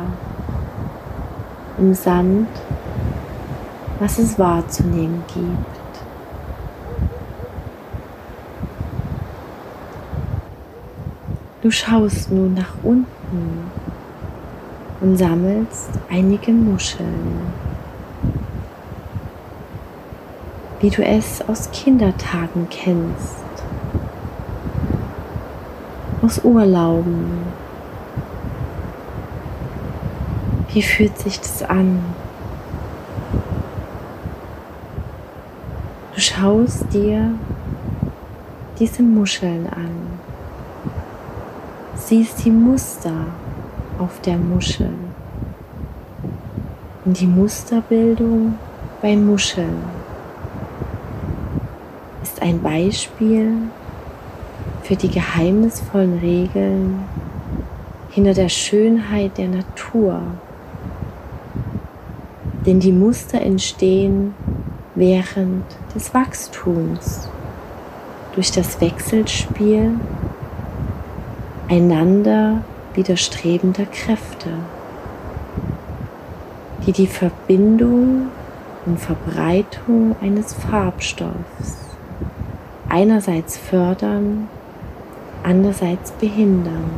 im 1.77 1.93
Sand, 1.93 2.47
was 3.99 4.21
es 4.21 4.39
wahrzunehmen 4.39 5.25
gibt. 5.27 6.05
Du 11.63 11.71
schaust 11.73 12.31
nun 12.31 12.55
nach 12.55 12.75
unten 12.85 13.69
und 15.01 15.17
sammelst 15.17 15.91
einige 16.09 16.53
Muscheln, 16.53 17.41
wie 20.79 20.91
du 20.91 21.03
es 21.03 21.43
aus 21.49 21.73
Kindertagen 21.73 22.69
kennst, 22.71 23.46
aus 26.27 26.45
Urlauben. 26.45 27.31
Wie 30.73 30.83
fühlt 30.83 31.17
sich 31.19 31.39
das 31.39 31.63
an? 31.63 32.01
Du 36.15 36.21
schaust 36.21 36.93
dir 36.93 37.33
diese 38.79 39.03
Muscheln 39.03 39.67
an 39.69 40.17
siehst 41.95 42.45
die 42.45 42.51
Muster 42.51 43.27
auf 43.99 44.21
der 44.21 44.37
Muschel 44.37 44.93
und 47.05 47.19
die 47.19 47.27
Musterbildung 47.27 48.55
bei 49.03 49.17
Muscheln 49.17 49.83
ist 52.23 52.41
ein 52.41 52.63
Beispiel 52.63 53.55
für 54.87 54.95
die 54.95 55.11
geheimnisvollen 55.11 56.21
Regeln 56.21 57.01
hinter 58.11 58.35
der 58.35 58.49
Schönheit 58.49 59.37
der 59.37 59.49
Natur. 59.49 60.21
Denn 62.65 62.79
die 62.79 62.93
Muster 62.93 63.41
entstehen 63.41 64.35
während 64.95 65.65
des 65.93 66.15
Wachstums 66.15 67.29
durch 68.37 68.53
das 68.53 68.81
Wechselspiel 68.81 69.95
einander 71.69 72.63
widerstrebender 72.95 73.87
Kräfte, 73.87 74.51
die 76.87 76.93
die 76.93 77.09
Verbindung 77.09 78.29
und 78.85 79.01
Verbreitung 79.01 80.15
eines 80.21 80.55
Farbstoffs 80.55 81.77
einerseits 82.89 83.59
fördern, 83.59 84.49
andererseits 85.47 86.11
behindern. 86.13 86.91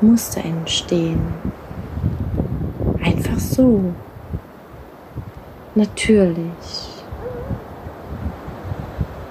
Muster 0.00 0.44
entstehen. 0.44 1.20
Einfach 3.02 3.38
so. 3.38 3.94
Natürlich. 5.74 7.04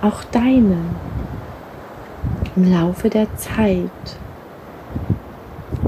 Auch 0.01 0.23
deine 0.31 0.77
im 2.55 2.71
Laufe 2.71 3.09
der 3.09 3.27
Zeit 3.35 3.89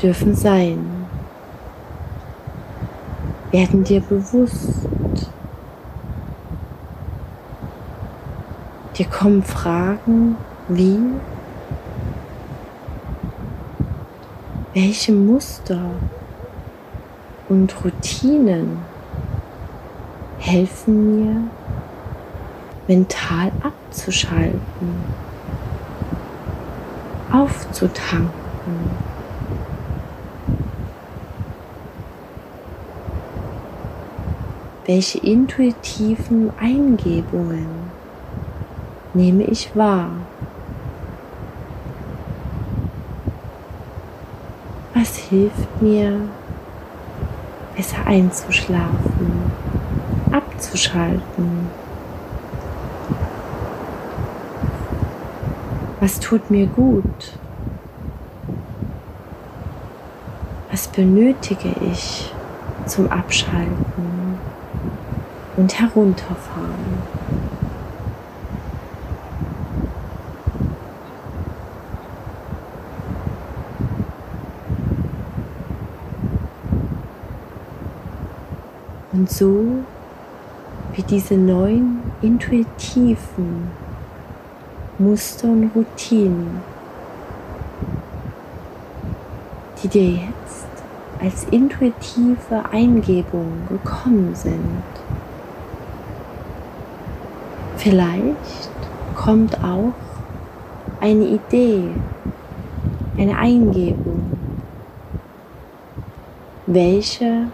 dürfen 0.01 0.36
sein, 0.36 1.07
werden 3.51 3.84
dir 3.84 4.01
bewusst. 4.01 4.88
Dir 8.97 9.05
kommen 9.05 9.43
Fragen 9.43 10.38
wie, 10.67 10.99
welche 14.73 15.12
Muster 15.12 15.81
und 17.49 17.73
Routinen 17.84 18.77
helfen 20.39 21.19
mir, 21.19 21.36
mental 22.88 23.51
abzuschalten 23.62 24.62
aufzutanken. 27.31 28.31
Welche 34.86 35.19
intuitiven 35.19 36.51
Eingebungen 36.60 37.67
nehme 39.13 39.43
ich 39.43 39.75
wahr? 39.75 40.10
Was 45.01 45.17
hilft 45.17 45.81
mir, 45.81 46.29
besser 47.75 48.05
einzuschlafen, 48.05 49.51
abzuschalten? 50.31 51.67
Was 55.99 56.19
tut 56.19 56.51
mir 56.51 56.67
gut? 56.67 57.33
Was 60.69 60.87
benötige 60.87 61.73
ich 61.91 62.31
zum 62.85 63.11
Abschalten 63.11 64.37
und 65.57 65.79
herunterfahren? 65.79 66.50
Und 79.21 79.29
so 79.29 79.65
wie 80.93 81.03
diese 81.03 81.36
neuen 81.36 81.99
intuitiven 82.23 83.69
Muster 84.97 85.47
und 85.47 85.69
Routinen, 85.75 86.60
die 89.84 89.88
dir 89.89 90.10
jetzt 90.10 90.65
als 91.21 91.43
intuitive 91.51 92.65
Eingebung 92.71 93.51
gekommen 93.69 94.34
sind. 94.34 94.81
Vielleicht 97.77 98.71
kommt 99.15 99.55
auch 99.63 99.93
eine 100.99 101.25
Idee, 101.25 101.91
eine 103.19 103.38
Eingebung, 103.38 104.31
welche 106.65 107.51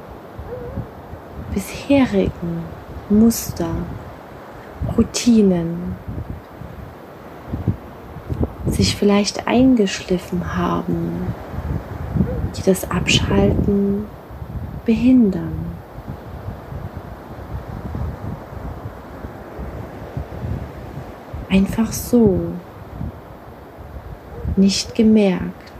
bisherigen 1.57 2.63
Muster, 3.09 3.71
Routinen 4.95 5.95
sich 8.67 8.95
vielleicht 8.95 9.47
eingeschliffen 9.47 10.55
haben, 10.55 11.33
die 12.55 12.61
das 12.61 12.91
Abschalten 12.91 14.05
behindern. 14.85 15.65
Einfach 21.49 21.91
so, 21.91 22.39
nicht 24.55 24.93
gemerkt, 24.93 25.71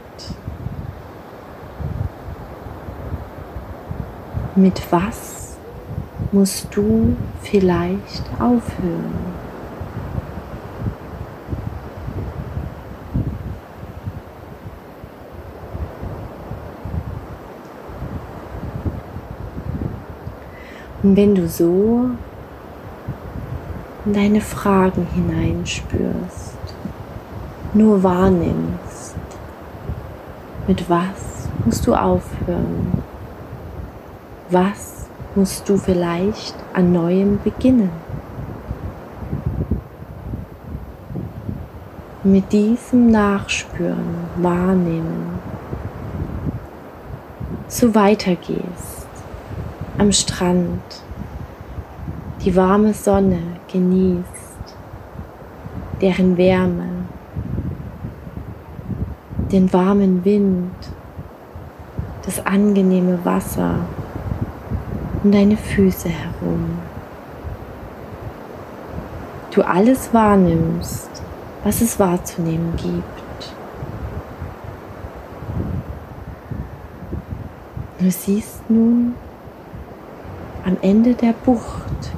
mit 4.56 4.82
was? 4.90 5.37
Musst 6.32 6.68
du 6.76 7.16
vielleicht 7.42 8.22
aufhören? 8.38 9.14
Und 21.02 21.16
wenn 21.16 21.34
du 21.34 21.48
so 21.48 22.10
in 24.04 24.12
deine 24.12 24.40
Fragen 24.40 25.06
hineinspürst, 25.14 26.58
nur 27.72 28.02
wahrnimmst, 28.02 29.14
mit 30.66 30.90
was 30.90 31.48
musst 31.64 31.86
du 31.86 31.94
aufhören? 31.94 33.02
Was 34.50 34.97
musst 35.38 35.68
du 35.68 35.76
vielleicht 35.76 36.56
an 36.72 36.90
neuem 36.92 37.38
beginnen? 37.44 37.90
Mit 42.24 42.52
diesem 42.52 43.12
Nachspüren, 43.12 44.16
Wahrnehmen, 44.38 45.38
so 47.68 47.94
weitergehst 47.94 49.06
am 49.96 50.10
Strand, 50.10 50.82
die 52.44 52.56
warme 52.56 52.92
Sonne 52.92 53.38
genießt, 53.70 54.74
deren 56.00 56.36
Wärme, 56.36 56.88
den 59.52 59.72
warmen 59.72 60.24
Wind, 60.24 60.74
das 62.24 62.44
angenehme 62.44 63.24
Wasser 63.24 63.76
um 65.28 65.32
deine 65.32 65.58
Füße 65.58 66.08
herum. 66.08 66.78
Du 69.50 69.60
alles 69.60 70.14
wahrnimmst, 70.14 71.10
was 71.64 71.82
es 71.82 71.98
wahrzunehmen 71.98 72.72
gibt. 72.76 73.54
Du 77.98 78.10
siehst 78.10 78.70
nun 78.70 79.16
am 80.64 80.78
Ende 80.80 81.12
der 81.12 81.34
Bucht, 81.44 82.14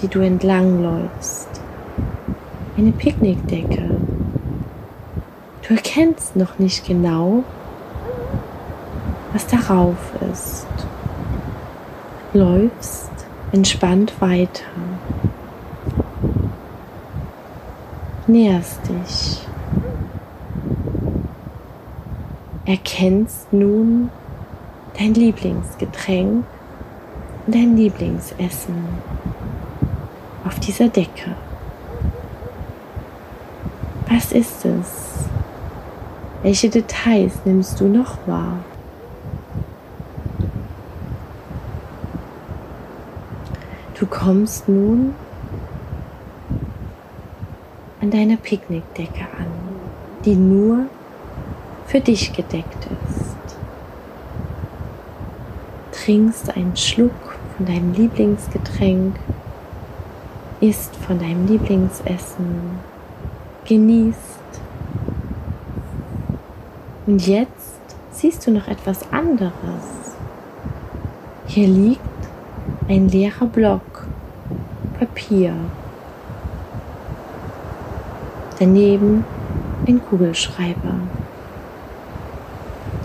die 0.00 0.08
du 0.08 0.20
entlangläufst, 0.20 1.60
eine 2.78 2.92
Picknickdecke. 2.92 3.90
Du 5.68 5.74
erkennst 5.74 6.34
noch 6.34 6.58
nicht 6.58 6.86
genau, 6.86 7.44
was 9.34 9.46
darauf 9.48 9.96
ist. 10.32 10.66
Läufst 12.34 13.12
entspannt 13.52 14.20
weiter. 14.20 14.64
Näherst 18.26 18.80
dich. 18.88 19.46
Erkennst 22.66 23.52
nun 23.52 24.10
dein 24.98 25.14
Lieblingsgetränk 25.14 26.44
dein 27.46 27.76
Lieblingsessen 27.76 28.74
auf 30.44 30.58
dieser 30.60 30.88
Decke? 30.88 31.36
Was 34.08 34.32
ist 34.32 34.64
es? 34.64 35.28
Welche 36.42 36.68
Details 36.68 37.34
nimmst 37.44 37.80
du 37.80 37.86
noch 37.86 38.18
wahr? 38.26 38.58
Du 44.04 44.10
kommst 44.10 44.68
nun 44.68 45.14
an 48.02 48.10
deiner 48.10 48.36
Picknickdecke 48.36 49.22
an, 49.22 49.46
die 50.26 50.34
nur 50.34 50.88
für 51.86 52.00
dich 52.00 52.34
gedeckt 52.34 52.86
ist. 53.08 53.56
Trinkst 56.04 56.54
einen 56.54 56.76
Schluck 56.76 57.12
von 57.56 57.64
deinem 57.64 57.94
Lieblingsgetränk, 57.94 59.16
isst 60.60 60.94
von 60.96 61.18
deinem 61.18 61.46
Lieblingsessen, 61.46 62.80
genießt. 63.64 64.60
Und 67.06 67.26
jetzt 67.26 67.80
siehst 68.10 68.46
du 68.46 68.50
noch 68.50 68.68
etwas 68.68 69.10
anderes. 69.10 69.54
Hier 71.46 71.68
liegt 71.68 72.00
ein 72.86 73.08
leerer 73.08 73.46
Block 73.46 73.93
Papier. 74.98 75.54
Daneben 78.58 79.24
ein 79.86 80.00
Kugelschreiber. 80.04 81.00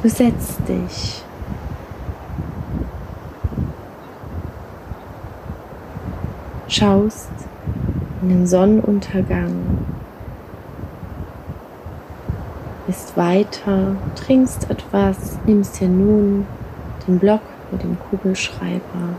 Du 0.01 0.09
setzt 0.09 0.59
dich 0.67 1.23
schaust 6.69 7.31
in 8.21 8.29
den 8.29 8.47
Sonnenuntergang, 8.47 9.79
bist 12.85 13.17
weiter, 13.17 13.95
trinkst 14.15 14.69
etwas, 14.69 15.37
nimmst 15.45 15.79
dir 15.79 15.89
nun 15.89 16.45
den 17.07 17.19
Block 17.19 17.41
mit 17.71 17.83
dem 17.83 17.97
Kugelschreiber, 18.09 19.15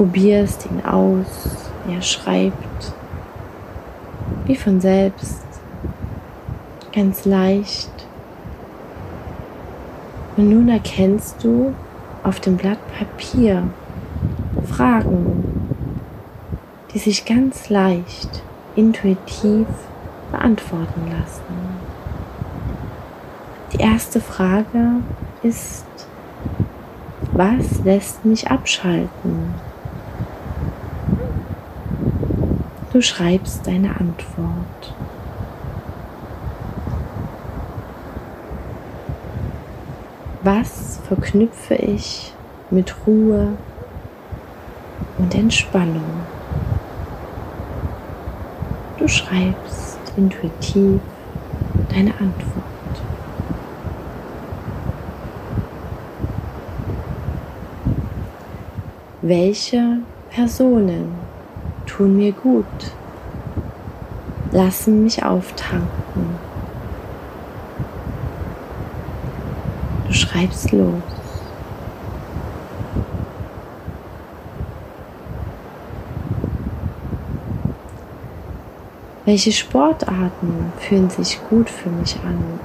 probierst 0.00 0.64
ihn 0.64 0.82
aus, 0.82 1.26
er 1.86 2.00
schreibt 2.00 2.94
wie 4.46 4.56
von 4.56 4.80
selbst, 4.80 5.44
ganz 6.90 7.26
leicht. 7.26 7.90
Und 10.38 10.48
nun 10.48 10.70
erkennst 10.70 11.44
du 11.44 11.74
auf 12.22 12.40
dem 12.40 12.56
Blatt 12.56 12.78
Papier 12.98 13.64
Fragen, 14.72 15.68
die 16.94 16.98
sich 16.98 17.26
ganz 17.26 17.68
leicht, 17.68 18.42
intuitiv 18.76 19.66
beantworten 20.32 21.10
lassen. 21.10 21.42
Die 23.74 23.82
erste 23.82 24.22
Frage 24.22 24.92
ist, 25.42 25.84
was 27.34 27.84
lässt 27.84 28.24
mich 28.24 28.50
abschalten? 28.50 29.52
Du 32.92 33.00
schreibst 33.00 33.66
deine 33.66 33.90
Antwort. 33.90 34.94
Was 40.42 41.00
verknüpfe 41.06 41.74
ich 41.74 42.32
mit 42.70 42.94
Ruhe, 43.06 43.52
und 45.20 45.34
Entspannung. 45.34 46.02
Du 48.98 49.06
schreibst 49.06 49.98
intuitiv 50.16 51.00
deine 51.90 52.12
Antwort. 52.12 52.64
Welche 59.22 59.98
Personen 60.30 61.12
tun 61.90 62.16
mir 62.16 62.32
gut, 62.32 62.64
lassen 64.52 65.02
mich 65.02 65.24
auftanken? 65.24 66.38
Du 70.06 70.12
schreibst 70.12 70.72
los. 70.72 71.02
Welche 79.24 79.52
Sportarten 79.52 80.72
fühlen 80.78 81.10
sich 81.10 81.40
gut 81.48 81.70
für 81.70 81.90
mich 81.90 82.16
an? 82.24 82.60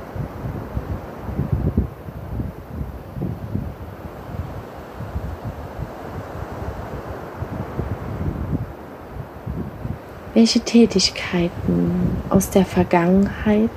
Welche 10.36 10.60
Tätigkeiten 10.60 12.18
aus 12.30 12.50
der 12.50 12.66
Vergangenheit 12.66 13.70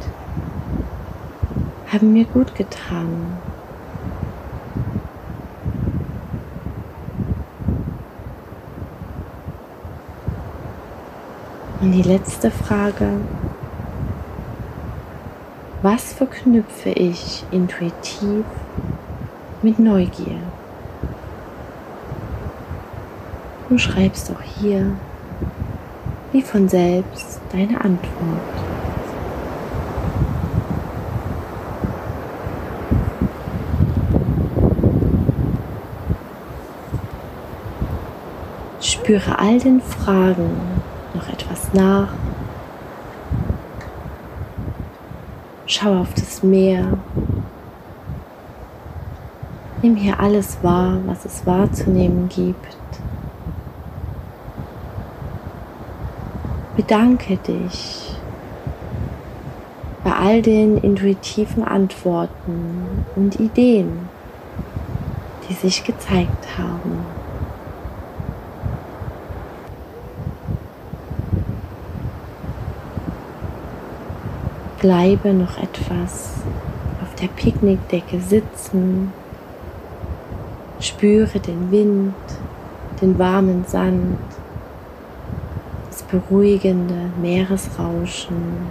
haben 1.86 2.12
mir 2.12 2.24
gut 2.24 2.56
getan? 2.56 3.38
Und 11.80 11.92
die 11.92 12.02
letzte 12.02 12.50
Frage. 12.50 13.08
Was 15.82 16.12
verknüpfe 16.12 16.90
ich 16.90 17.44
intuitiv 17.52 18.44
mit 19.62 19.78
Neugier? 19.78 20.40
Du 23.68 23.78
schreibst 23.78 24.32
auch 24.32 24.42
hier 24.42 24.96
wie 26.32 26.42
von 26.42 26.68
selbst 26.68 27.40
deine 27.52 27.80
Antwort. 27.80 28.08
Spüre 38.80 39.38
all 39.38 39.58
den 39.58 39.80
Fragen 39.80 40.50
noch 41.14 41.28
etwas 41.28 41.72
nach. 41.72 42.08
Schau 45.66 46.00
auf 46.00 46.14
das 46.14 46.42
Meer. 46.42 46.98
Nimm 49.82 49.96
hier 49.96 50.18
alles 50.18 50.58
wahr, 50.62 50.98
was 51.06 51.24
es 51.24 51.46
wahrzunehmen 51.46 52.28
gibt. 52.28 52.87
Bedanke 56.78 57.36
dich 57.38 58.14
bei 60.04 60.12
all 60.12 60.42
den 60.42 60.76
intuitiven 60.76 61.64
Antworten 61.64 63.04
und 63.16 63.40
Ideen, 63.40 64.08
die 65.48 65.54
sich 65.54 65.82
gezeigt 65.82 66.56
haben. 66.56 67.04
Bleibe 74.78 75.34
noch 75.34 75.58
etwas 75.58 76.34
auf 77.02 77.12
der 77.20 77.26
Picknickdecke 77.26 78.20
sitzen. 78.20 79.12
Spüre 80.78 81.40
den 81.40 81.72
Wind, 81.72 82.14
den 83.02 83.18
warmen 83.18 83.64
Sand 83.66 84.16
beruhigende 86.10 87.10
Meeresrauschen. 87.20 88.66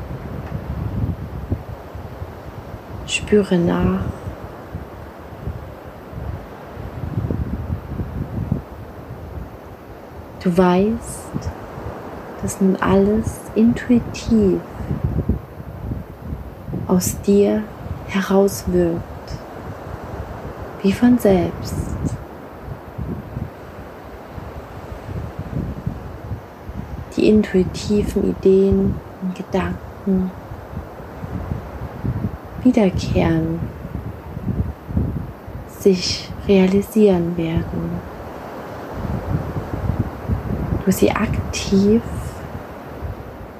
Spüre 3.05 3.57
nach. 3.57 4.01
Du 10.43 10.57
weißt, 10.57 11.51
dass 12.41 12.61
nun 12.61 12.75
alles 12.77 13.39
intuitiv 13.55 14.59
aus 16.87 17.19
dir 17.21 17.63
herauswirkt, 18.07 19.03
wie 20.81 20.93
von 20.93 21.17
selbst. 21.17 22.16
Intuitiven 27.27 28.29
Ideen 28.29 28.95
und 29.21 29.35
Gedanken 29.35 30.31
wiederkehren, 32.63 33.59
sich 35.79 36.29
realisieren 36.47 37.35
werden. 37.35 37.91
Du 40.85 40.91
sie 40.91 41.11
aktiv 41.11 42.01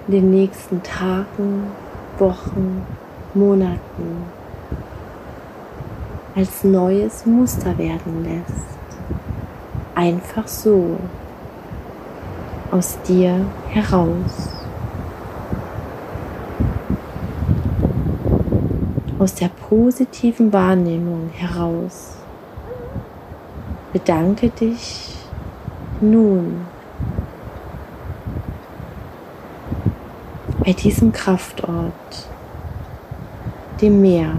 in 0.08 0.14
den 0.14 0.32
nächsten 0.32 0.82
Tagen, 0.82 1.64
Wochen, 2.18 2.84
Monaten 3.34 4.24
als 6.36 6.64
neues 6.64 7.26
Muster 7.26 7.78
werden 7.78 8.24
lässt. 8.24 8.68
Einfach 9.96 10.48
so 10.48 10.98
aus 12.72 12.98
dir 13.08 13.46
heraus. 13.70 14.50
Aus 19.20 19.34
der 19.36 19.48
positiven 19.48 20.54
Wahrnehmung 20.54 21.30
heraus. 21.34 22.18
Bedanke 23.94 24.50
dich 24.50 25.16
nun 26.02 26.66
bei 30.64 30.74
diesem 30.74 31.12
Kraftort, 31.12 32.28
dem 33.82 34.02
Meer. 34.02 34.34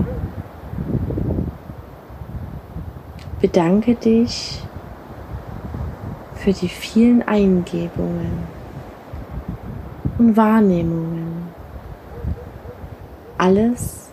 Bedanke 3.40 3.94
dich 3.94 4.62
für 6.48 6.54
die 6.54 6.68
vielen 6.68 7.20
Eingebungen 7.28 8.44
und 10.16 10.34
Wahrnehmungen. 10.34 11.48
Alles, 13.36 14.08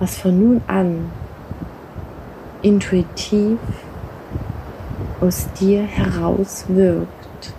was 0.00 0.18
von 0.18 0.36
nun 0.36 0.62
an 0.66 1.12
intuitiv 2.62 3.60
aus 5.20 5.46
dir 5.60 5.82
heraus 5.82 6.64
wirkt 6.66 7.54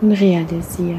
und 0.00 0.10
realisiert. 0.10 0.98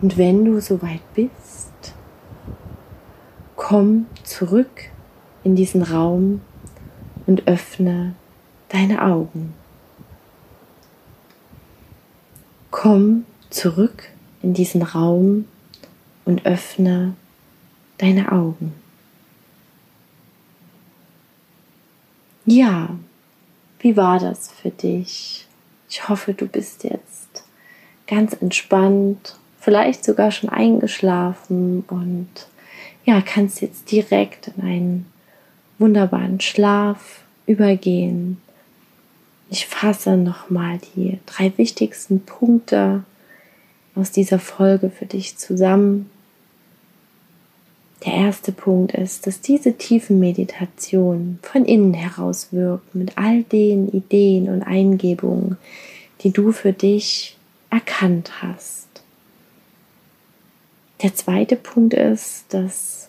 Und 0.00 0.16
wenn 0.16 0.44
du 0.44 0.60
soweit 0.60 1.02
bist, 1.12 1.70
komm 3.70 4.06
zurück 4.24 4.90
in 5.44 5.54
diesen 5.54 5.84
Raum 5.84 6.40
und 7.28 7.46
öffne 7.46 8.16
deine 8.68 9.00
Augen. 9.00 9.54
Komm 12.72 13.26
zurück 13.48 14.08
in 14.42 14.54
diesen 14.54 14.82
Raum 14.82 15.44
und 16.24 16.46
öffne 16.46 17.14
deine 17.98 18.32
Augen. 18.32 18.74
Ja, 22.46 22.88
wie 23.78 23.96
war 23.96 24.18
das 24.18 24.50
für 24.50 24.70
dich? 24.70 25.46
Ich 25.88 26.08
hoffe, 26.08 26.34
du 26.34 26.48
bist 26.48 26.82
jetzt 26.82 27.44
ganz 28.08 28.32
entspannt, 28.32 29.38
vielleicht 29.60 30.04
sogar 30.04 30.32
schon 30.32 30.50
eingeschlafen 30.50 31.84
und 31.86 32.48
ja, 33.04 33.20
kannst 33.20 33.60
jetzt 33.60 33.90
direkt 33.90 34.48
in 34.56 34.62
einen 34.62 35.06
wunderbaren 35.78 36.40
Schlaf 36.40 37.22
übergehen. 37.46 38.40
Ich 39.50 39.66
fasse 39.66 40.16
nochmal 40.16 40.78
die 40.94 41.18
drei 41.26 41.52
wichtigsten 41.56 42.20
Punkte 42.20 43.02
aus 43.94 44.12
dieser 44.12 44.38
Folge 44.38 44.90
für 44.90 45.06
dich 45.06 45.36
zusammen. 45.36 46.10
Der 48.04 48.14
erste 48.14 48.52
Punkt 48.52 48.92
ist, 48.92 49.26
dass 49.26 49.40
diese 49.40 49.76
tiefen 49.76 50.20
Meditation 50.20 51.38
von 51.42 51.64
innen 51.64 51.92
heraus 51.92 52.48
wirkt 52.52 52.94
mit 52.94 53.18
all 53.18 53.42
den 53.42 53.88
Ideen 53.88 54.48
und 54.48 54.62
Eingebungen, 54.62 55.58
die 56.22 56.30
du 56.30 56.52
für 56.52 56.72
dich 56.72 57.36
erkannt 57.68 58.42
hast. 58.42 58.89
Der 61.02 61.14
zweite 61.14 61.56
Punkt 61.56 61.94
ist, 61.94 62.44
dass 62.50 63.08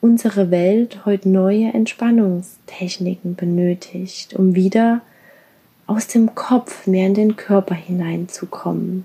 unsere 0.00 0.52
Welt 0.52 1.04
heute 1.04 1.28
neue 1.28 1.74
Entspannungstechniken 1.74 3.34
benötigt, 3.34 4.34
um 4.34 4.54
wieder 4.54 5.00
aus 5.88 6.06
dem 6.06 6.36
Kopf 6.36 6.86
mehr 6.86 7.08
in 7.08 7.14
den 7.14 7.34
Körper 7.34 7.74
hineinzukommen. 7.74 9.04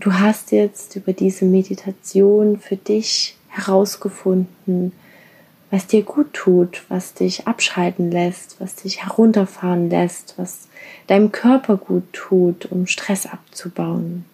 Du 0.00 0.14
hast 0.14 0.50
jetzt 0.50 0.96
über 0.96 1.12
diese 1.12 1.44
Meditation 1.44 2.58
für 2.58 2.76
dich 2.76 3.36
herausgefunden, 3.46 4.90
was 5.70 5.86
dir 5.86 6.02
gut 6.02 6.32
tut, 6.32 6.82
was 6.88 7.14
dich 7.14 7.46
abschalten 7.46 8.10
lässt, 8.10 8.60
was 8.60 8.74
dich 8.74 9.04
herunterfahren 9.04 9.88
lässt, 9.88 10.34
was 10.36 10.66
deinem 11.06 11.30
Körper 11.30 11.76
gut 11.76 12.12
tut, 12.12 12.66
um 12.72 12.88
Stress 12.88 13.26
abzubauen 13.26 14.24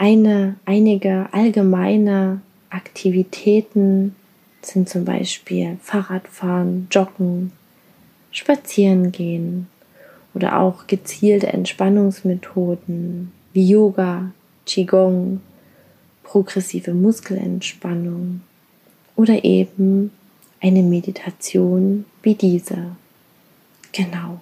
eine, 0.00 0.56
einige 0.64 1.28
allgemeine 1.32 2.40
Aktivitäten 2.70 4.16
sind 4.62 4.88
zum 4.88 5.04
Beispiel 5.04 5.76
Fahrradfahren, 5.82 6.88
Joggen, 6.90 7.52
Spazieren 8.32 9.12
gehen 9.12 9.66
oder 10.32 10.58
auch 10.58 10.86
gezielte 10.86 11.48
Entspannungsmethoden 11.48 13.30
wie 13.52 13.68
Yoga, 13.68 14.30
Qigong, 14.64 15.42
progressive 16.22 16.94
Muskelentspannung 16.94 18.40
oder 19.16 19.44
eben 19.44 20.12
eine 20.62 20.82
Meditation 20.82 22.06
wie 22.22 22.34
diese. 22.34 22.96
Genau. 23.92 24.40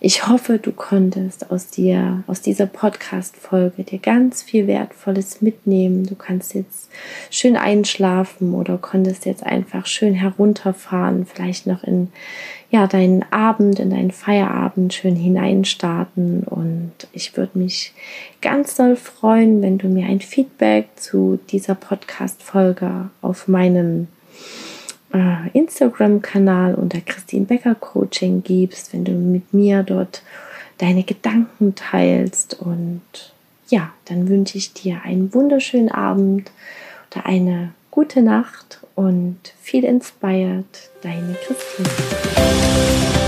Ich 0.00 0.28
hoffe, 0.28 0.58
du 0.58 0.70
konntest 0.70 1.50
aus 1.50 1.70
dir, 1.70 2.22
aus 2.28 2.40
dieser 2.40 2.66
Podcast-Folge 2.66 3.82
dir 3.82 3.98
ganz 3.98 4.44
viel 4.44 4.68
Wertvolles 4.68 5.42
mitnehmen. 5.42 6.06
Du 6.06 6.14
kannst 6.14 6.54
jetzt 6.54 6.88
schön 7.30 7.56
einschlafen 7.56 8.54
oder 8.54 8.78
konntest 8.78 9.26
jetzt 9.26 9.44
einfach 9.44 9.86
schön 9.86 10.14
herunterfahren, 10.14 11.26
vielleicht 11.26 11.66
noch 11.66 11.82
in 11.82 12.12
ja, 12.70 12.86
deinen 12.86 13.24
Abend, 13.32 13.80
in 13.80 13.90
deinen 13.90 14.12
Feierabend 14.12 14.94
schön 14.94 15.16
hineinstarten. 15.16 16.44
Und 16.44 16.92
ich 17.12 17.36
würde 17.36 17.58
mich 17.58 17.92
ganz 18.40 18.76
doll 18.76 18.94
freuen, 18.94 19.62
wenn 19.62 19.78
du 19.78 19.88
mir 19.88 20.06
ein 20.06 20.20
Feedback 20.20 20.90
zu 20.94 21.40
dieser 21.50 21.74
Podcast-Folge 21.74 23.10
auf 23.20 23.48
meinem 23.48 24.06
Instagram-Kanal 25.52 26.74
unter 26.74 27.00
Christine 27.00 27.46
Becker 27.46 27.74
Coaching 27.74 28.42
gibst, 28.42 28.92
wenn 28.92 29.04
du 29.04 29.12
mit 29.12 29.54
mir 29.54 29.82
dort 29.82 30.22
deine 30.78 31.02
Gedanken 31.02 31.74
teilst. 31.74 32.58
Und 32.60 33.02
ja, 33.68 33.92
dann 34.06 34.28
wünsche 34.28 34.58
ich 34.58 34.72
dir 34.72 35.02
einen 35.04 35.32
wunderschönen 35.34 35.90
Abend 35.90 36.50
oder 37.10 37.26
eine 37.26 37.72
gute 37.90 38.22
Nacht 38.22 38.80
und 38.94 39.38
viel 39.60 39.84
inspired, 39.84 40.90
deine 41.02 41.34
Christine. 41.46 43.27